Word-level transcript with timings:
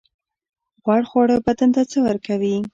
غوړ 0.83 1.01
خواړه 1.09 1.35
بدن 1.47 1.69
ته 1.75 1.81
څه 1.91 1.97
ورکوي؟ 2.07 2.55